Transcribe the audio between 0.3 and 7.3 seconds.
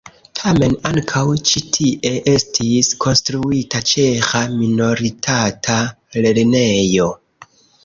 Tamen ankaŭ ĉi tie estis konstruita ĉeĥa minoritata lernejo.